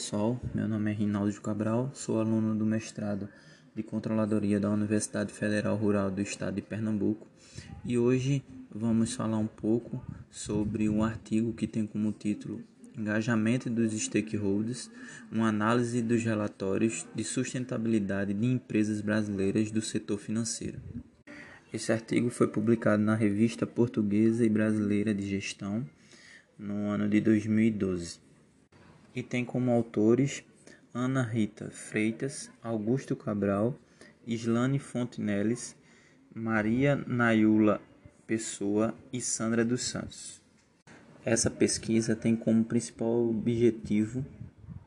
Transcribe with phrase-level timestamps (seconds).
[0.00, 3.28] pessoal, meu nome é Rinaldo Cabral, sou aluno do mestrado
[3.76, 7.28] de Controladoria da Universidade Federal Rural do Estado de Pernambuco
[7.84, 8.42] e hoje
[8.74, 12.62] vamos falar um pouco sobre um artigo que tem como título
[12.96, 14.90] Engajamento dos Stakeholders,
[15.30, 20.80] uma análise dos relatórios de sustentabilidade de empresas brasileiras do setor financeiro.
[21.70, 25.86] Esse artigo foi publicado na Revista Portuguesa e Brasileira de Gestão
[26.58, 28.29] no ano de 2012
[29.14, 30.44] e tem como autores
[30.92, 33.78] Ana Rita Freitas, Augusto Cabral,
[34.26, 35.76] Islane Fonteneles,
[36.34, 37.80] Maria Nayula
[38.26, 40.40] Pessoa e Sandra dos Santos.
[41.24, 44.24] Essa pesquisa tem como principal objetivo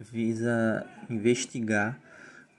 [0.00, 2.00] visa investigar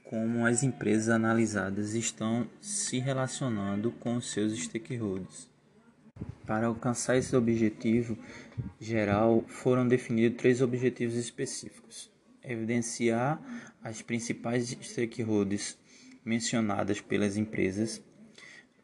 [0.04, 5.55] como as empresas analisadas estão se relacionando com seus stakeholders.
[6.46, 8.18] Para alcançar esse objetivo
[8.80, 12.12] geral, foram definidos três objetivos específicos:
[12.44, 13.42] evidenciar
[13.84, 15.76] as principais stakeholders
[16.24, 18.02] mencionadas pelas empresas,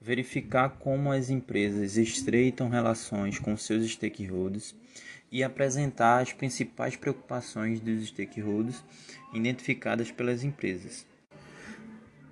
[0.01, 4.75] verificar como as empresas estreitam relações com seus stakeholders.
[5.33, 8.83] E apresentar as principais preocupações dos stakeholders
[9.33, 11.07] identificadas pelas empresas.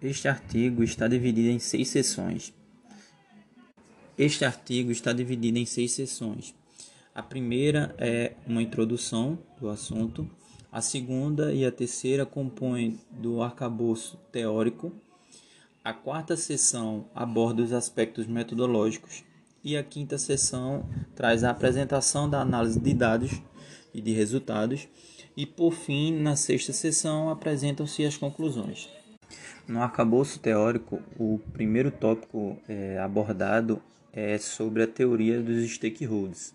[0.02, 2.54] Este artigo está dividido em seis sessões
[4.20, 6.54] este artigo está dividido em seis sessões.
[7.16, 10.30] A primeira é uma introdução do assunto,
[10.70, 14.92] a segunda e a terceira compõem do arcabouço teórico,
[15.82, 19.24] a quarta sessão aborda os aspectos metodológicos
[19.64, 23.42] e a quinta sessão traz a apresentação da análise de dados
[23.94, 24.86] e de resultados
[25.38, 28.90] e por fim, na sexta sessão, apresentam-se as conclusões.
[29.66, 33.82] No arcabouço teórico, o primeiro tópico é, abordado
[34.14, 36.54] é sobre a teoria dos stakeholders.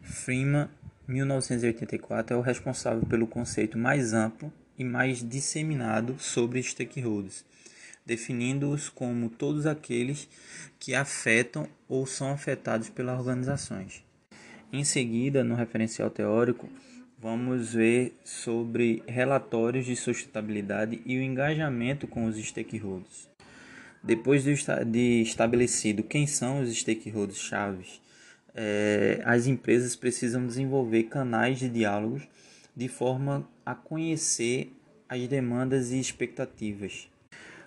[0.00, 0.68] Freeman,
[1.06, 7.44] 1984, é o responsável pelo conceito mais amplo e mais disseminado sobre stakeholders,
[8.04, 10.28] definindo-os como todos aqueles
[10.78, 14.02] que afetam ou são afetados pelas organizações.
[14.72, 16.68] Em seguida, no referencial teórico,
[17.18, 23.29] vamos ver sobre relatórios de sustentabilidade e o engajamento com os stakeholders.
[24.02, 28.00] Depois de estabelecido quem são os stakeholders chaves,
[28.54, 32.26] é, as empresas precisam desenvolver canais de diálogos
[32.74, 34.72] de forma a conhecer
[35.08, 37.08] as demandas e expectativas.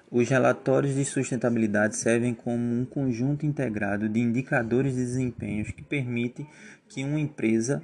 [0.10, 6.46] Os relatórios de sustentabilidade servem como um conjunto integrado de indicadores de desempenho que permite
[6.88, 7.84] que uma empresa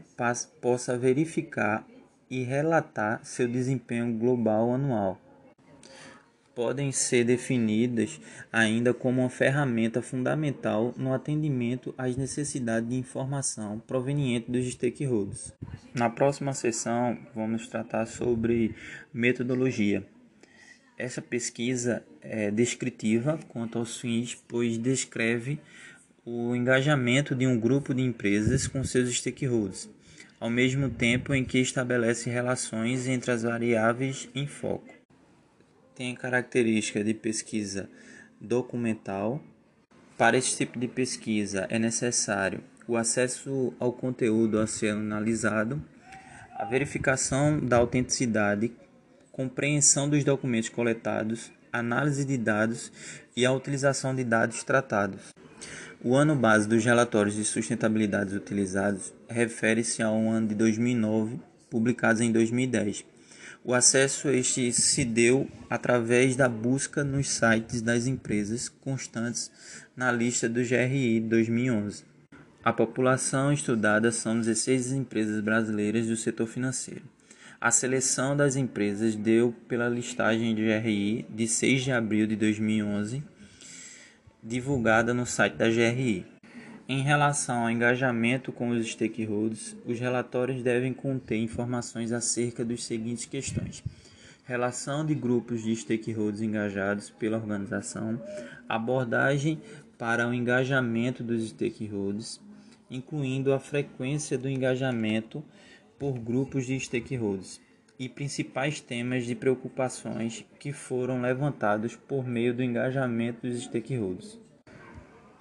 [0.62, 1.86] possa verificar
[2.30, 5.20] e relatar seu desempenho global anual
[6.56, 8.20] podem ser definidas
[8.52, 15.54] ainda como uma ferramenta fundamental no atendimento às necessidades de informação proveniente dos stakeholders.
[15.94, 18.76] Na próxima sessão, vamos tratar sobre
[19.14, 20.06] metodologia.
[20.98, 25.60] Essa pesquisa é descritiva quanto aos fins, pois descreve
[26.26, 29.90] o engajamento de um grupo de empresas com seus stakeholders,
[30.40, 34.99] ao mesmo tempo em que estabelece relações entre as variáveis em foco
[36.00, 37.90] tem característica de pesquisa
[38.40, 39.44] documental.
[40.18, 45.84] Para esse tipo de pesquisa é necessário o acesso ao conteúdo a ser analisado,
[46.56, 48.72] a verificação da autenticidade,
[49.30, 52.94] compreensão dos documentos coletados, análise de dados
[53.36, 55.34] e a utilização de dados tratados.
[56.02, 62.32] O ano base dos relatórios de sustentabilidade utilizados refere-se ao ano de 2009, publicados em
[62.32, 63.09] 2010
[63.64, 69.52] o acesso a este se deu através da busca nos sites das empresas constantes
[69.96, 72.04] na lista do GRI 2011.
[72.64, 77.04] A população estudada são 16 empresas brasileiras do setor financeiro.
[77.60, 83.22] A seleção das empresas deu pela listagem do GRI de 6 de abril de 2011,
[84.42, 86.26] divulgada no site da GRI.
[86.92, 93.26] Em relação ao engajamento com os stakeholders, os relatórios devem conter informações acerca das seguintes
[93.26, 93.84] questões:
[94.44, 98.20] relação de grupos de stakeholders engajados pela organização,
[98.68, 99.62] abordagem
[100.00, 102.42] para o engajamento dos stakeholders,
[102.90, 105.44] incluindo a frequência do engajamento
[106.00, 107.62] por grupos de stakeholders
[108.00, 114.49] e principais temas de preocupações que foram levantados por meio do engajamento dos stakeholders.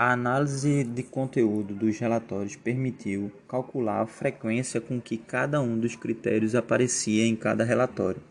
[0.00, 5.96] A análise de conteúdo dos relatórios permitiu calcular a frequência com que cada um dos
[5.96, 8.22] critérios aparecia em cada relatório,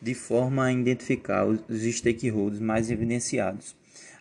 [0.00, 3.76] de forma a identificar os stakeholders mais evidenciados.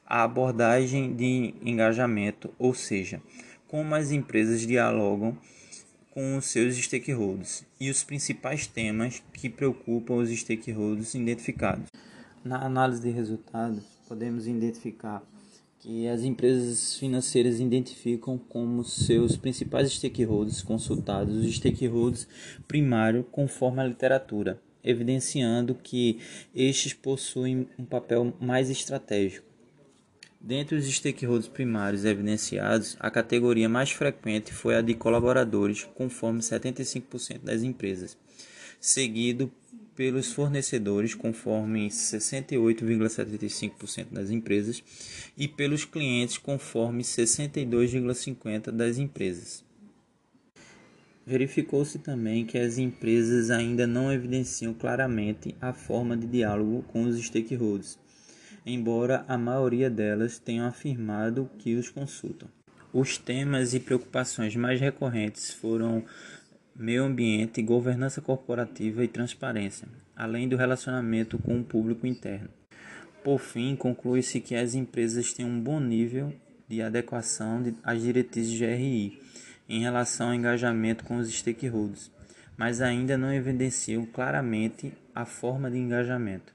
[0.06, 3.22] A abordagem de engajamento, ou seja,
[3.70, 5.38] como as empresas dialogam
[6.10, 11.88] com os seus stakeholders e os principais temas que preocupam os stakeholders identificados.
[12.44, 15.24] Na análise de resultados, podemos identificar
[15.82, 22.28] que as empresas financeiras identificam como seus principais stakeholders consultados os stakeholders
[22.68, 26.20] primários conforme a literatura, evidenciando que
[26.54, 29.48] estes possuem um papel mais estratégico.
[30.40, 37.40] Dentre os stakeholders primários evidenciados, a categoria mais frequente foi a de colaboradores, conforme 75%
[37.40, 38.16] das empresas,
[38.82, 39.50] seguido
[39.96, 44.84] pelos fornecedores, conforme 68,75% das empresas,
[45.38, 49.64] e pelos clientes, conforme 62,50% das empresas.
[51.24, 57.24] Verificou-se também que as empresas ainda não evidenciam claramente a forma de diálogo com os
[57.24, 58.00] stakeholders,
[58.66, 62.50] embora a maioria delas tenham afirmado que os consultam.
[62.92, 66.04] Os temas e preocupações mais recorrentes foram
[66.82, 72.50] meio ambiente, governança corporativa e transparência, além do relacionamento com o público interno.
[73.24, 76.34] Por fim, conclui-se que as empresas têm um bom nível
[76.68, 79.22] de adequação às diretrizes GRI
[79.70, 82.10] em relação ao engajamento com os stakeholders,
[82.58, 86.52] mas ainda não evidenciam claramente a forma de engajamento.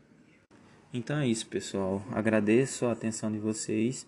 [0.92, 2.04] Então é isso, pessoal.
[2.10, 4.04] Agradeço a atenção de vocês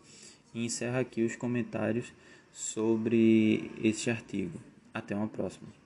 [0.52, 2.12] e encerro aqui os comentários
[2.52, 4.60] sobre este artigo.
[4.92, 5.77] Até uma próxima.